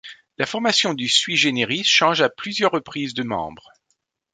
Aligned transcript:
La 0.39 0.47
formation 0.47 0.95
de 0.95 1.05
Sui 1.05 1.37
Generis 1.37 1.83
change 1.83 2.21
à 2.23 2.29
plusieurs 2.29 2.71
reprises 2.71 3.13
de 3.13 3.21
membres. 3.21 3.69